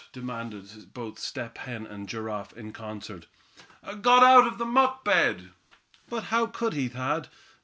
demanded 0.11 0.67
both 0.95 1.19
Step 1.19 1.59
Hen 1.59 1.85
and 1.85 2.09
Giraffe 2.09 2.53
in 2.57 2.73
concert. 2.73 3.27
"Got 4.01 4.23
out 4.23 4.47
of 4.47 4.57
the 4.57 4.65
muck 4.65 5.05
bed." 5.05 5.51
"But 6.09 6.23
how 6.33 6.47
could 6.47 6.73
he, 6.73 6.87
Thad? 6.87 7.27